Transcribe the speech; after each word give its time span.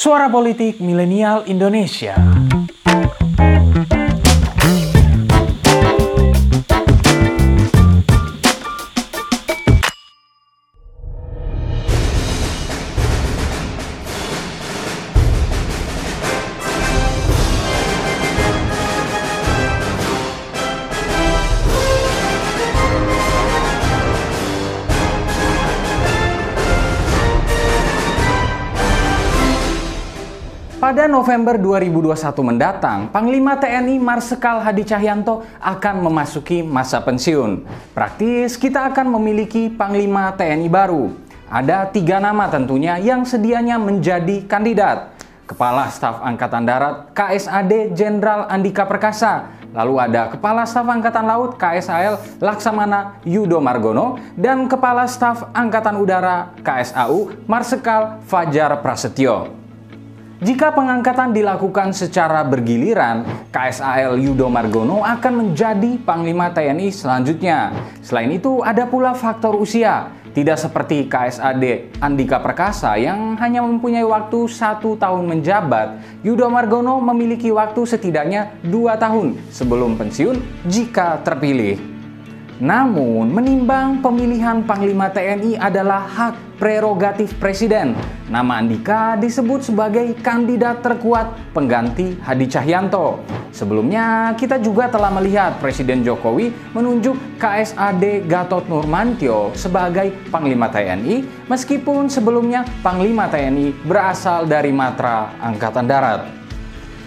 Suara 0.00 0.30
Politik 0.30 0.80
Milenial 0.80 1.44
Indonesia. 1.44 2.16
November 31.10 31.58
2021 31.58 32.14
mendatang, 32.46 33.10
Panglima 33.10 33.58
TNI 33.58 33.98
Marsikal 33.98 34.62
Hadi 34.62 34.86
Cahyanto 34.86 35.42
akan 35.58 36.06
memasuki 36.06 36.62
masa 36.62 37.02
pensiun. 37.02 37.66
Praktis, 37.90 38.54
kita 38.54 38.86
akan 38.94 39.18
memiliki 39.18 39.66
Panglima 39.66 40.30
TNI 40.38 40.70
baru. 40.70 41.10
Ada 41.50 41.90
tiga 41.90 42.22
nama 42.22 42.46
tentunya 42.46 42.94
yang 43.02 43.26
sedianya 43.26 43.74
menjadi 43.76 44.46
kandidat. 44.46 45.10
Kepala 45.50 45.90
Staf 45.90 46.22
Angkatan 46.22 46.62
Darat 46.62 47.10
KSAD 47.10 47.90
Jenderal 47.90 48.46
Andika 48.46 48.86
Perkasa, 48.86 49.50
lalu 49.74 49.98
ada 49.98 50.30
Kepala 50.30 50.62
Staf 50.62 50.86
Angkatan 50.86 51.26
Laut 51.26 51.58
KSAL 51.58 52.38
Laksamana 52.38 53.18
Yudo 53.26 53.58
Margono, 53.58 54.22
dan 54.38 54.70
Kepala 54.70 55.10
Staf 55.10 55.50
Angkatan 55.50 55.98
Udara 55.98 56.54
KSAU 56.62 57.50
Marsikal 57.50 58.22
Fajar 58.30 58.78
Prasetyo. 58.78 59.59
Jika 60.40 60.72
pengangkatan 60.72 61.36
dilakukan 61.36 61.92
secara 61.92 62.40
bergiliran, 62.40 63.28
KSAL 63.52 64.16
Yudo 64.16 64.48
Margono 64.48 65.04
akan 65.04 65.32
menjadi 65.36 66.00
Panglima 66.00 66.48
TNI 66.48 66.88
selanjutnya. 66.88 67.68
Selain 68.00 68.32
itu, 68.32 68.64
ada 68.64 68.88
pula 68.88 69.12
faktor 69.12 69.52
usia. 69.60 70.08
Tidak 70.32 70.56
seperti 70.56 71.12
KSAD 71.12 71.92
Andika 72.00 72.40
Perkasa 72.40 72.96
yang 72.96 73.36
hanya 73.36 73.60
mempunyai 73.60 74.00
waktu 74.00 74.48
satu 74.48 74.96
tahun 74.96 75.28
menjabat, 75.28 76.00
Yudo 76.24 76.48
Margono 76.48 77.04
memiliki 77.04 77.52
waktu 77.52 77.84
setidaknya 77.84 78.56
dua 78.64 78.96
tahun 78.96 79.36
sebelum 79.52 80.00
pensiun 80.00 80.40
jika 80.64 81.20
terpilih. 81.20 81.89
Namun, 82.60 83.32
menimbang 83.32 84.04
pemilihan 84.04 84.60
Panglima 84.68 85.08
TNI 85.08 85.56
adalah 85.56 86.04
hak 86.04 86.60
prerogatif 86.60 87.32
Presiden, 87.40 87.96
nama 88.28 88.60
Andika 88.60 89.16
disebut 89.16 89.64
sebagai 89.64 90.12
kandidat 90.20 90.84
terkuat 90.84 91.56
pengganti 91.56 92.20
Hadi 92.20 92.44
Cahyanto. 92.44 93.24
Sebelumnya, 93.48 94.36
kita 94.36 94.60
juga 94.60 94.92
telah 94.92 95.08
melihat 95.08 95.56
Presiden 95.56 96.04
Jokowi 96.04 96.52
menunjuk 96.76 97.16
KSAD 97.40 98.28
Gatot 98.28 98.68
Nurmantio 98.68 99.56
sebagai 99.56 100.12
Panglima 100.28 100.68
TNI, 100.68 101.48
meskipun 101.48 102.12
sebelumnya 102.12 102.68
Panglima 102.84 103.24
TNI 103.32 103.72
berasal 103.88 104.44
dari 104.44 104.68
Matra 104.68 105.32
Angkatan 105.40 105.88
Darat. 105.88 106.39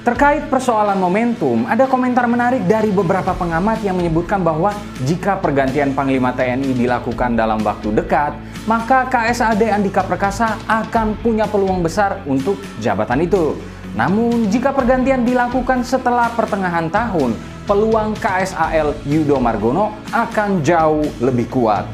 Terkait 0.04 0.44
persoalan 0.52 1.00
momentum, 1.00 1.64
ada 1.64 1.88
komentar 1.88 2.28
menarik 2.28 2.68
dari 2.68 2.92
beberapa 2.92 3.32
pengamat 3.32 3.88
yang 3.88 3.96
menyebutkan 3.96 4.44
bahwa 4.44 4.76
jika 5.08 5.40
pergantian 5.40 5.96
Panglima 5.96 6.36
TNI 6.36 6.76
dilakukan 6.76 7.40
dalam 7.40 7.64
waktu 7.64 7.96
dekat, 7.96 8.36
maka 8.68 9.08
KSAD 9.08 9.64
Andika 9.72 10.04
Perkasa 10.04 10.60
akan 10.68 11.16
punya 11.24 11.48
peluang 11.48 11.80
besar 11.80 12.20
untuk 12.28 12.60
jabatan 12.84 13.24
itu. 13.24 13.56
Namun, 13.96 14.52
jika 14.52 14.76
pergantian 14.76 15.24
dilakukan 15.24 15.88
setelah 15.88 16.36
pertengahan 16.36 16.92
tahun, 16.92 17.40
peluang 17.64 18.20
KSAL 18.20 19.08
Yudo 19.08 19.40
Margono 19.40 19.96
akan 20.12 20.60
jauh 20.68 21.08
lebih 21.24 21.48
kuat. 21.48 21.88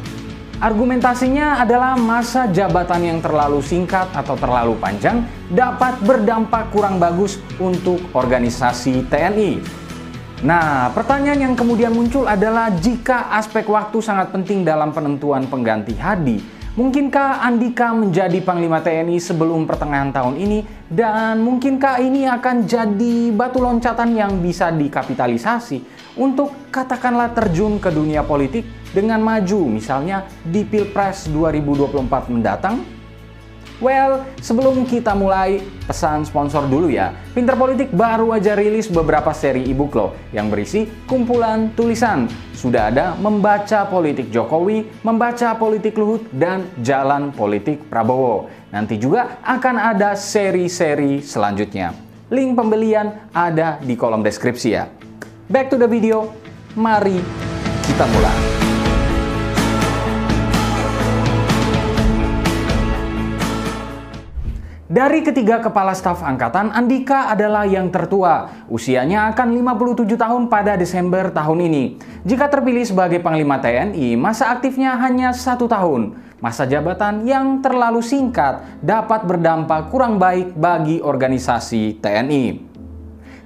Argumentasinya 0.60 1.64
adalah 1.64 1.96
masa 1.96 2.52
jabatan 2.52 3.08
yang 3.08 3.20
terlalu 3.24 3.64
singkat 3.64 4.12
atau 4.12 4.36
terlalu 4.36 4.76
panjang 4.76 5.24
dapat 5.48 5.96
berdampak 6.04 6.68
kurang 6.76 7.00
bagus 7.00 7.40
untuk 7.64 7.96
organisasi 8.12 9.08
TNI. 9.08 9.64
Nah, 10.44 10.92
pertanyaan 10.92 11.48
yang 11.48 11.56
kemudian 11.56 11.96
muncul 11.96 12.28
adalah 12.28 12.76
jika 12.76 13.32
aspek 13.40 13.64
waktu 13.72 14.04
sangat 14.04 14.36
penting 14.36 14.68
dalam 14.68 14.92
penentuan 14.92 15.48
pengganti 15.48 15.96
Hadi, 15.96 16.44
mungkinkah 16.76 17.40
Andika 17.40 17.96
menjadi 17.96 18.44
Panglima 18.44 18.84
TNI 18.84 19.16
sebelum 19.16 19.64
pertengahan 19.64 20.12
tahun 20.12 20.44
ini 20.44 20.68
dan 20.92 21.40
mungkinkah 21.40 22.04
ini 22.04 22.28
akan 22.28 22.68
jadi 22.68 23.32
batu 23.32 23.64
loncatan 23.64 24.12
yang 24.12 24.44
bisa 24.44 24.76
dikapitalisasi 24.76 25.80
untuk 26.20 26.68
katakanlah 26.68 27.32
terjun 27.32 27.80
ke 27.80 27.88
dunia 27.88 28.28
politik 28.28 28.79
dengan 28.94 29.22
maju 29.22 29.70
misalnya 29.70 30.26
di 30.46 30.66
Pilpres 30.66 31.30
2024 31.32 32.34
mendatang? 32.34 33.00
Well, 33.80 34.28
sebelum 34.44 34.84
kita 34.84 35.16
mulai, 35.16 35.64
pesan 35.88 36.28
sponsor 36.28 36.68
dulu 36.68 36.92
ya. 36.92 37.16
Pinter 37.32 37.56
Politik 37.56 37.96
baru 37.96 38.36
aja 38.36 38.52
rilis 38.52 38.92
beberapa 38.92 39.32
seri 39.32 39.64
e-book 39.72 39.96
loh 39.96 40.12
yang 40.36 40.52
berisi 40.52 40.84
kumpulan 41.08 41.72
tulisan. 41.80 42.28
Sudah 42.52 42.92
ada 42.92 43.16
Membaca 43.16 43.88
Politik 43.88 44.36
Jokowi, 44.36 44.84
Membaca 45.00 45.56
Politik 45.56 45.96
Luhut, 45.96 46.28
dan 46.36 46.68
Jalan 46.84 47.32
Politik 47.32 47.88
Prabowo. 47.88 48.52
Nanti 48.76 49.00
juga 49.00 49.40
akan 49.48 49.96
ada 49.96 50.12
seri-seri 50.12 51.24
selanjutnya. 51.24 51.96
Link 52.28 52.60
pembelian 52.60 53.32
ada 53.32 53.80
di 53.80 53.96
kolom 53.96 54.20
deskripsi 54.20 54.70
ya. 54.76 54.92
Back 55.48 55.72
to 55.72 55.80
the 55.80 55.88
video, 55.88 56.36
mari 56.76 57.16
kita 57.88 58.04
mulai. 58.12 58.49
Dari 64.90 65.22
ketiga 65.22 65.62
kepala 65.62 65.94
staf 65.94 66.26
angkatan, 66.26 66.74
Andika 66.74 67.30
adalah 67.30 67.62
yang 67.62 67.94
tertua. 67.94 68.66
Usianya 68.74 69.30
akan 69.30 69.54
57 69.54 70.18
tahun 70.18 70.50
pada 70.50 70.74
Desember 70.74 71.30
tahun 71.30 71.70
ini. 71.70 72.02
Jika 72.26 72.50
terpilih 72.50 72.82
sebagai 72.82 73.22
Panglima 73.22 73.62
TNI, 73.62 74.18
masa 74.18 74.50
aktifnya 74.50 74.98
hanya 74.98 75.30
satu 75.30 75.70
tahun. 75.70 76.18
Masa 76.42 76.66
jabatan 76.66 77.22
yang 77.22 77.62
terlalu 77.62 78.02
singkat 78.02 78.66
dapat 78.82 79.30
berdampak 79.30 79.94
kurang 79.94 80.18
baik 80.18 80.58
bagi 80.58 81.06
organisasi 81.06 82.02
TNI. 82.02 82.69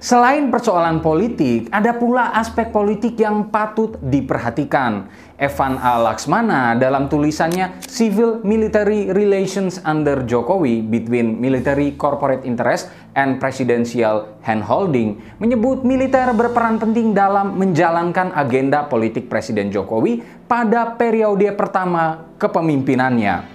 Selain 0.04 0.52
persoalan 0.52 1.00
politik, 1.00 1.72
ada 1.72 1.96
pula 1.96 2.36
aspek 2.36 2.68
politik 2.68 3.16
yang 3.16 3.48
patut 3.48 3.96
diperhatikan. 4.04 5.08
Evan 5.40 5.80
A. 5.80 5.96
Laksmana 5.96 6.76
dalam 6.76 7.08
tulisannya 7.08 7.80
Civil 7.88 8.44
Military 8.44 9.08
Relations 9.08 9.80
Under 9.80 10.28
Jokowi 10.28 10.84
Between 10.84 11.40
Military 11.40 11.96
Corporate 11.96 12.44
Interest 12.44 12.92
and 13.16 13.40
Presidential 13.40 14.28
Handholding 14.44 15.40
menyebut 15.40 15.88
militer 15.88 16.36
berperan 16.36 16.76
penting 16.76 17.16
dalam 17.16 17.56
menjalankan 17.56 18.36
agenda 18.36 18.84
politik 18.84 19.32
Presiden 19.32 19.72
Jokowi 19.72 20.20
pada 20.44 21.00
periode 21.00 21.48
pertama 21.56 22.28
kepemimpinannya. 22.36 23.53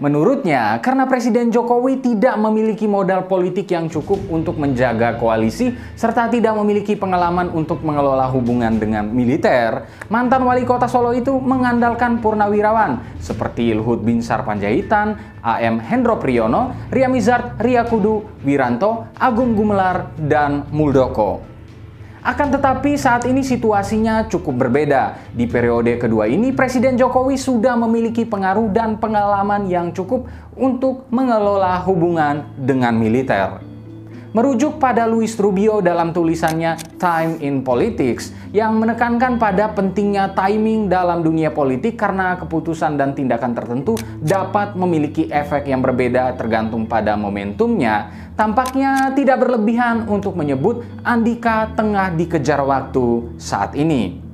Menurutnya, 0.00 0.80
karena 0.80 1.04
Presiden 1.04 1.52
Jokowi 1.52 2.00
tidak 2.00 2.32
memiliki 2.40 2.88
modal 2.88 3.28
politik 3.28 3.68
yang 3.68 3.84
cukup 3.84 4.16
untuk 4.32 4.56
menjaga 4.56 5.20
koalisi 5.20 5.76
serta 5.92 6.24
tidak 6.32 6.56
memiliki 6.56 6.96
pengalaman 6.96 7.52
untuk 7.52 7.84
mengelola 7.84 8.24
hubungan 8.32 8.80
dengan 8.80 9.12
militer, 9.12 9.84
mantan 10.08 10.48
wali 10.48 10.64
kota 10.64 10.88
Solo 10.88 11.12
itu 11.12 11.36
mengandalkan 11.36 12.16
purnawirawan 12.24 13.20
seperti 13.20 13.76
Luhut 13.76 14.00
Binsar 14.00 14.40
Panjaitan, 14.40 15.20
AM 15.44 15.76
Hendro 15.84 16.16
Priyono, 16.16 16.88
Ria 16.88 17.12
Mizard, 17.12 17.60
Ria 17.60 17.84
Kudu, 17.84 18.40
Wiranto, 18.40 19.12
Agung 19.20 19.52
Gumelar, 19.52 20.16
dan 20.16 20.64
Muldoko. 20.72 21.59
Akan 22.20 22.52
tetapi 22.52 23.00
saat 23.00 23.24
ini 23.24 23.40
situasinya 23.40 24.28
cukup 24.28 24.68
berbeda. 24.68 25.16
Di 25.32 25.48
periode 25.48 25.96
kedua 25.96 26.28
ini 26.28 26.52
Presiden 26.52 27.00
Jokowi 27.00 27.40
sudah 27.40 27.80
memiliki 27.80 28.28
pengaruh 28.28 28.68
dan 28.68 29.00
pengalaman 29.00 29.64
yang 29.72 29.88
cukup 29.96 30.28
untuk 30.52 31.08
mengelola 31.08 31.80
hubungan 31.88 32.44
dengan 32.60 32.92
militer. 33.00 33.64
Merujuk 34.36 34.76
pada 34.76 35.08
Louis 35.08 35.32
Rubio 35.32 35.80
dalam 35.80 36.12
tulisannya 36.12 36.89
Time 37.00 37.40
in 37.40 37.64
Politics 37.64 38.30
yang 38.52 38.76
menekankan 38.76 39.40
pada 39.40 39.72
pentingnya 39.72 40.36
timing 40.36 40.92
dalam 40.92 41.24
dunia 41.24 41.48
politik 41.48 41.96
karena 41.96 42.36
keputusan 42.36 43.00
dan 43.00 43.16
tindakan 43.16 43.56
tertentu 43.56 43.96
dapat 44.20 44.76
memiliki 44.76 45.32
efek 45.32 45.64
yang 45.64 45.80
berbeda 45.80 46.36
tergantung 46.36 46.84
pada 46.84 47.16
momentumnya, 47.16 48.12
tampaknya 48.36 49.16
tidak 49.16 49.40
berlebihan 49.40 50.04
untuk 50.12 50.36
menyebut 50.36 50.84
Andika 51.00 51.72
tengah 51.72 52.12
dikejar 52.12 52.60
waktu 52.60 53.32
saat 53.40 53.72
ini. 53.72 54.29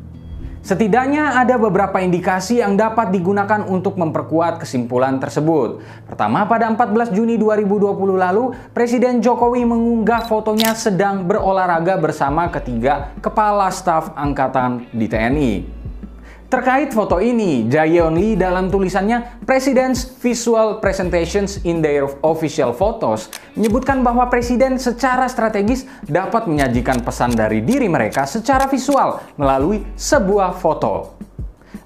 Setidaknya 0.66 1.38
ada 1.38 1.62
beberapa 1.62 2.02
indikasi 2.02 2.58
yang 2.58 2.74
dapat 2.74 3.14
digunakan 3.14 3.62
untuk 3.70 3.94
memperkuat 3.94 4.58
kesimpulan 4.58 5.14
tersebut. 5.22 5.78
Pertama, 6.10 6.42
pada 6.42 6.66
14 6.66 7.14
Juni 7.14 7.38
2020 7.38 7.94
lalu, 8.18 8.50
Presiden 8.74 9.22
Jokowi 9.22 9.62
mengunggah 9.62 10.26
fotonya 10.26 10.74
sedang 10.74 11.22
berolahraga 11.22 11.94
bersama 12.02 12.50
ketiga 12.50 13.14
kepala 13.22 13.70
staf 13.70 14.10
angkatan 14.18 14.90
di 14.90 15.06
TNI. 15.06 15.75
Terkait 16.46 16.94
foto 16.94 17.18
ini, 17.18 17.66
Jaeon 17.66 18.14
Lee 18.14 18.38
dalam 18.38 18.70
tulisannya 18.70 19.42
President's 19.42 20.06
Visual 20.22 20.78
Presentations 20.78 21.58
in 21.66 21.82
their 21.82 22.06
Official 22.22 22.70
Photos 22.70 23.26
menyebutkan 23.58 24.06
bahwa 24.06 24.30
presiden 24.30 24.78
secara 24.78 25.26
strategis 25.26 25.90
dapat 26.06 26.46
menyajikan 26.46 27.02
pesan 27.02 27.34
dari 27.34 27.66
diri 27.66 27.90
mereka 27.90 28.30
secara 28.30 28.70
visual 28.70 29.18
melalui 29.34 29.82
sebuah 29.98 30.54
foto. 30.54 31.18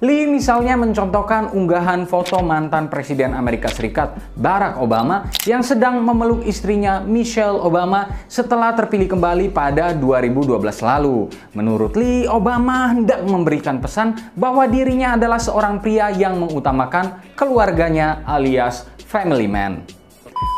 Lee 0.01 0.25
misalnya 0.25 0.81
mencontohkan 0.81 1.53
unggahan 1.53 2.09
foto 2.09 2.41
mantan 2.41 2.89
Presiden 2.89 3.37
Amerika 3.37 3.69
Serikat 3.69 4.17
Barack 4.33 4.81
Obama 4.81 5.29
yang 5.45 5.61
sedang 5.61 6.01
memeluk 6.01 6.41
istrinya 6.49 7.05
Michelle 7.05 7.61
Obama 7.61 8.09
setelah 8.25 8.73
terpilih 8.73 9.13
kembali 9.13 9.53
pada 9.53 9.93
2012 9.93 10.57
lalu. 10.81 11.29
Menurut 11.53 11.93
Lee, 12.01 12.25
Obama 12.25 12.97
hendak 12.97 13.29
memberikan 13.29 13.77
pesan 13.77 14.17
bahwa 14.33 14.65
dirinya 14.65 15.21
adalah 15.21 15.37
seorang 15.37 15.85
pria 15.85 16.09
yang 16.09 16.41
mengutamakan 16.41 17.21
keluarganya 17.37 18.25
alias 18.25 18.89
family 19.05 19.53
man. 19.53 20.00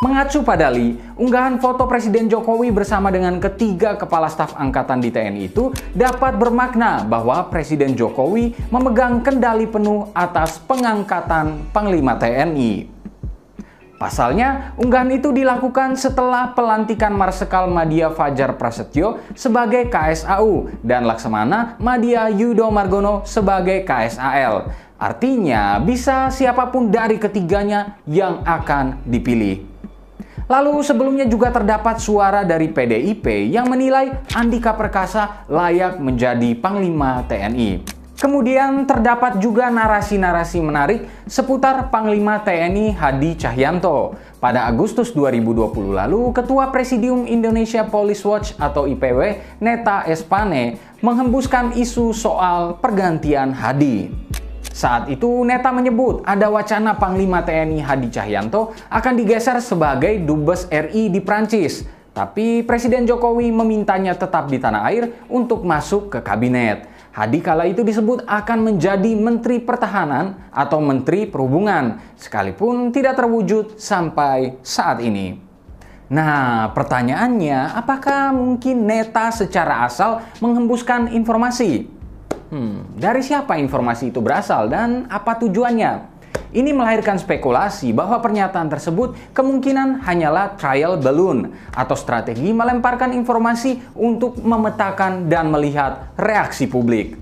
Mengacu 0.02 0.42
pada 0.42 0.66
Lee, 0.66 0.98
unggahan 1.14 1.62
foto 1.62 1.86
Presiden 1.86 2.26
Jokowi 2.26 2.74
bersama 2.74 3.14
dengan 3.14 3.38
ketiga 3.38 3.94
kepala 3.94 4.26
staf 4.26 4.50
angkatan 4.58 4.98
di 4.98 5.14
TNI 5.14 5.46
itu 5.46 5.70
dapat 5.94 6.34
bermakna 6.42 7.06
bahwa 7.06 7.46
Presiden 7.46 7.94
Jokowi 7.94 8.50
memegang 8.74 9.22
kendali 9.22 9.70
penuh 9.70 10.10
atas 10.10 10.58
pengangkatan 10.58 11.70
Panglima 11.70 12.18
TNI. 12.18 12.90
Pasalnya, 13.94 14.74
unggahan 14.74 15.14
itu 15.14 15.30
dilakukan 15.30 15.94
setelah 15.94 16.50
pelantikan 16.50 17.14
Marsikal 17.14 17.70
Madia 17.70 18.10
Fajar 18.10 18.58
Prasetyo 18.58 19.22
sebagai 19.38 19.86
KSAU 19.86 20.82
dan 20.82 21.06
Laksamana 21.06 21.78
Madia 21.78 22.26
Yudo 22.26 22.66
Margono 22.74 23.22
sebagai 23.22 23.86
KSAL. 23.86 24.66
Artinya, 24.98 25.78
bisa 25.78 26.26
siapa 26.34 26.74
pun 26.74 26.90
dari 26.90 27.22
ketiganya 27.22 28.02
yang 28.02 28.42
akan 28.42 28.98
dipilih. 29.06 29.71
Lalu 30.52 30.84
sebelumnya 30.84 31.24
juga 31.24 31.48
terdapat 31.48 31.96
suara 31.96 32.44
dari 32.44 32.68
PDIP 32.68 33.48
yang 33.48 33.72
menilai 33.72 34.20
Andika 34.36 34.76
Perkasa 34.76 35.48
layak 35.48 35.96
menjadi 35.96 36.52
Panglima 36.60 37.24
TNI. 37.24 37.80
Kemudian 38.20 38.84
terdapat 38.84 39.40
juga 39.40 39.72
narasi-narasi 39.72 40.60
menarik 40.60 41.08
seputar 41.24 41.88
Panglima 41.88 42.36
TNI 42.44 42.92
Hadi 42.92 43.32
Cahyanto. 43.40 44.12
Pada 44.44 44.68
Agustus 44.68 45.16
2020 45.16 45.96
lalu, 45.96 46.36
Ketua 46.36 46.68
Presidium 46.68 47.24
Indonesia 47.24 47.88
Police 47.88 48.20
Watch 48.20 48.52
atau 48.60 48.84
IPW, 48.84 49.40
Neta 49.56 50.04
Espane, 50.04 50.76
menghembuskan 51.00 51.72
isu 51.80 52.12
soal 52.12 52.76
pergantian 52.76 53.56
Hadi. 53.56 54.12
Saat 54.72 55.12
itu 55.12 55.28
Neta 55.44 55.68
menyebut 55.68 56.24
ada 56.24 56.48
wacana 56.48 56.96
Panglima 56.96 57.44
TNI 57.44 57.84
Hadi 57.84 58.08
Cahyanto 58.08 58.72
akan 58.88 59.14
digeser 59.20 59.60
sebagai 59.60 60.16
Dubes 60.24 60.64
RI 60.72 61.12
di 61.12 61.20
Prancis. 61.20 61.84
Tapi 62.12 62.64
Presiden 62.64 63.04
Jokowi 63.04 63.52
memintanya 63.52 64.16
tetap 64.16 64.48
di 64.48 64.56
tanah 64.56 64.88
air 64.88 65.12
untuk 65.28 65.64
masuk 65.64 66.12
ke 66.12 66.18
kabinet. 66.24 66.88
Hadi 67.12 67.44
kala 67.44 67.68
itu 67.68 67.84
disebut 67.84 68.24
akan 68.24 68.72
menjadi 68.72 69.12
Menteri 69.12 69.60
Pertahanan 69.60 70.48
atau 70.48 70.80
Menteri 70.80 71.28
Perhubungan, 71.28 72.00
sekalipun 72.16 72.88
tidak 72.88 73.20
terwujud 73.20 73.76
sampai 73.76 74.56
saat 74.64 75.04
ini. 75.04 75.36
Nah, 76.12 76.72
pertanyaannya, 76.72 77.76
apakah 77.76 78.32
mungkin 78.32 78.88
Neta 78.88 79.28
secara 79.32 79.84
asal 79.84 80.24
menghembuskan 80.40 81.12
informasi? 81.12 82.01
Hmm, 82.52 82.84
dari 83.00 83.24
siapa 83.24 83.56
informasi 83.56 84.12
itu 84.12 84.20
berasal 84.20 84.68
dan 84.68 85.08
apa 85.08 85.40
tujuannya? 85.40 86.12
Ini 86.52 86.68
melahirkan 86.76 87.16
spekulasi 87.16 87.96
bahwa 87.96 88.20
pernyataan 88.20 88.68
tersebut 88.68 89.16
kemungkinan 89.32 90.04
hanyalah 90.04 90.52
trial 90.60 91.00
balloon 91.00 91.48
atau 91.72 91.96
strategi 91.96 92.52
melemparkan 92.52 93.16
informasi 93.16 93.96
untuk 93.96 94.36
memetakan 94.36 95.32
dan 95.32 95.48
melihat 95.48 96.12
reaksi 96.20 96.68
publik. 96.68 97.16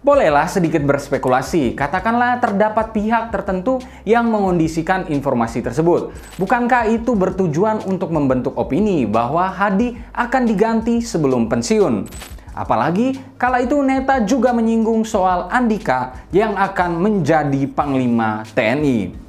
Bolehlah 0.00 0.48
sedikit 0.48 0.80
berspekulasi, 0.80 1.76
katakanlah 1.76 2.40
terdapat 2.40 2.96
pihak 2.96 3.36
tertentu 3.36 3.84
yang 4.08 4.32
mengondisikan 4.32 5.12
informasi 5.12 5.60
tersebut. 5.60 6.16
Bukankah 6.40 6.88
itu 6.88 7.12
bertujuan 7.12 7.84
untuk 7.84 8.08
membentuk 8.16 8.56
opini 8.56 9.04
bahwa 9.04 9.44
Hadi 9.44 10.00
akan 10.16 10.42
diganti 10.48 11.04
sebelum 11.04 11.52
pensiun? 11.52 12.32
Apalagi 12.54 13.18
kala 13.34 13.66
itu 13.66 13.76
Neta 13.82 14.22
juga 14.22 14.54
menyinggung 14.54 15.02
soal 15.02 15.50
Andika 15.50 16.24
yang 16.30 16.54
akan 16.54 17.02
menjadi 17.02 17.66
Panglima 17.66 18.46
TNI. 18.54 19.26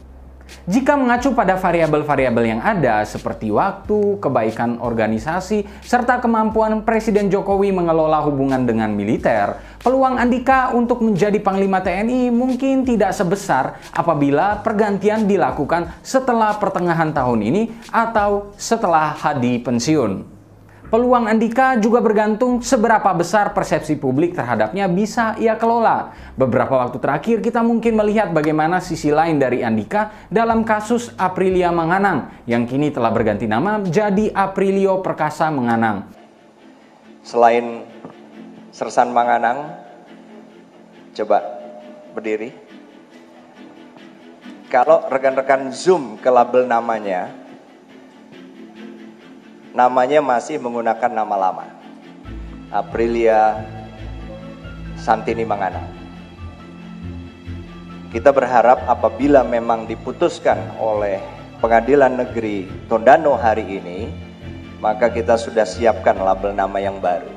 Jika 0.65 0.97
mengacu 0.97 1.33
pada 1.33 1.57
variabel-variabel 1.57 2.57
yang 2.57 2.61
ada 2.61 3.01
seperti 3.05 3.49
waktu, 3.49 4.17
kebaikan 4.21 4.77
organisasi, 4.81 5.65
serta 5.81 6.21
kemampuan 6.21 6.81
Presiden 6.85 7.29
Jokowi 7.29 7.69
mengelola 7.73 8.21
hubungan 8.25 8.65
dengan 8.65 8.93
militer, 8.93 9.57
peluang 9.81 10.17
Andika 10.17 10.73
untuk 10.73 11.01
menjadi 11.01 11.37
Panglima 11.41 11.81
TNI 11.81 12.29
mungkin 12.33 12.85
tidak 12.85 13.13
sebesar 13.13 13.77
apabila 13.93 14.61
pergantian 14.61 15.25
dilakukan 15.25 15.89
setelah 16.05 16.57
pertengahan 16.57 17.13
tahun 17.13 17.41
ini 17.45 17.61
atau 17.89 18.53
setelah 18.57 19.17
Hadi 19.17 19.61
pensiun. 19.61 20.34
Peluang 20.95 21.27
Andika 21.27 21.75
juga 21.75 21.99
bergantung 21.99 22.63
seberapa 22.63 23.11
besar 23.11 23.51
persepsi 23.51 23.99
publik 23.99 24.31
terhadapnya 24.31 24.87
bisa 24.87 25.35
ia 25.35 25.59
kelola. 25.59 26.15
Beberapa 26.39 26.71
waktu 26.71 27.03
terakhir 27.03 27.43
kita 27.43 27.59
mungkin 27.59 27.99
melihat 27.99 28.31
bagaimana 28.31 28.79
sisi 28.79 29.11
lain 29.11 29.35
dari 29.35 29.59
Andika 29.59 30.15
dalam 30.31 30.63
kasus 30.63 31.11
Aprilia 31.19 31.67
Manganang 31.75 32.31
yang 32.47 32.63
kini 32.63 32.95
telah 32.95 33.11
berganti 33.11 33.43
nama 33.43 33.75
menjadi 33.75 34.31
Aprilio 34.31 35.03
Perkasa 35.03 35.51
Menganang. 35.51 36.07
Selain 37.27 37.83
Sersan 38.71 39.11
Manganang, 39.11 39.75
coba 41.11 41.43
berdiri. 42.15 42.55
Kalau 44.71 45.11
rekan-rekan 45.11 45.75
zoom 45.75 46.15
ke 46.23 46.31
label 46.31 46.63
namanya, 46.63 47.35
namanya 49.75 50.23
masih 50.23 50.55
menggunakan 50.57 51.11
nama 51.11 51.35
lama. 51.35 51.67
Aprilia 52.71 53.59
Santini 54.95 55.43
Mangana. 55.43 55.83
Kita 58.09 58.31
berharap 58.31 58.87
apabila 58.87 59.43
memang 59.43 59.83
diputuskan 59.83 60.79
oleh 60.79 61.19
Pengadilan 61.59 62.15
Negeri 62.15 62.67
Tondano 62.87 63.35
hari 63.35 63.67
ini, 63.67 64.07
maka 64.79 65.11
kita 65.11 65.35
sudah 65.35 65.67
siapkan 65.67 66.15
label 66.15 66.55
nama 66.55 66.79
yang 66.79 67.03
baru. 67.03 67.27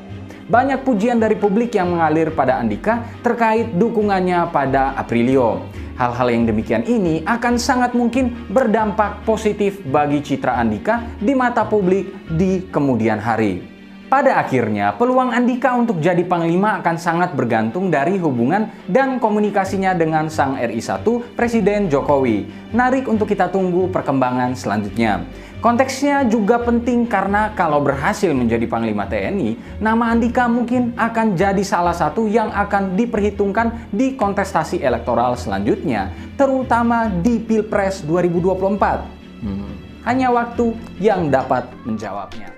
Banyak 0.47 0.87
pujian 0.87 1.19
dari 1.19 1.35
publik 1.35 1.75
yang 1.75 1.93
mengalir 1.93 2.31
pada 2.31 2.63
Andika 2.63 3.03
terkait 3.21 3.75
dukungannya 3.75 4.49
pada 4.55 4.95
Aprilio. 4.95 5.67
Hal-hal 5.99 6.31
yang 6.31 6.47
demikian 6.47 6.87
ini 6.87 7.27
akan 7.27 7.59
sangat 7.59 7.91
mungkin 7.99 8.31
berdampak 8.47 9.27
positif 9.27 9.83
bagi 9.83 10.23
citra 10.23 10.55
Andika 10.55 11.03
di 11.19 11.35
mata 11.35 11.67
publik 11.67 12.15
di 12.31 12.71
kemudian 12.71 13.19
hari. 13.19 13.78
Pada 14.09 14.41
akhirnya, 14.41 14.97
peluang 14.97 15.37
Andika 15.37 15.77
untuk 15.77 16.01
jadi 16.01 16.25
panglima 16.25 16.81
akan 16.81 16.97
sangat 16.97 17.37
bergantung 17.37 17.93
dari 17.93 18.17
hubungan 18.17 18.73
dan 18.89 19.21
komunikasinya 19.21 19.93
dengan 19.93 20.33
sang 20.33 20.57
RI1 20.57 21.05
Presiden 21.37 21.93
Jokowi. 21.93 22.49
Narik 22.73 23.05
untuk 23.05 23.29
kita 23.29 23.53
tunggu 23.53 23.93
perkembangan 23.93 24.57
selanjutnya. 24.57 25.29
Konteksnya 25.61 26.25
juga 26.25 26.57
penting 26.57 27.05
karena 27.05 27.53
kalau 27.53 27.85
berhasil 27.85 28.33
menjadi 28.33 28.65
Panglima 28.65 29.05
TNI, 29.05 29.77
nama 29.77 30.09
Andika 30.17 30.49
mungkin 30.49 30.97
akan 30.97 31.37
jadi 31.37 31.61
salah 31.61 31.93
satu 31.93 32.25
yang 32.25 32.49
akan 32.49 32.97
diperhitungkan 32.97 33.93
di 33.93 34.17
kontestasi 34.17 34.81
elektoral 34.81 35.37
selanjutnya, 35.37 36.17
terutama 36.41 37.13
di 37.13 37.45
Pilpres 37.45 38.01
2024. 38.09 39.45
Hmm, 39.45 39.69
hanya 40.09 40.33
waktu 40.33 40.73
yang 40.97 41.29
dapat 41.29 41.69
menjawabnya. 41.85 42.58